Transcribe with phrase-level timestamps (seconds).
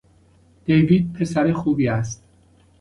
[0.65, 2.23] دیوید پسر خوبی است.